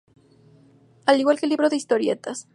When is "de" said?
1.69-1.75